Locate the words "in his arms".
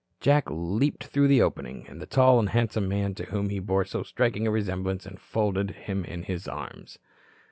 6.05-6.97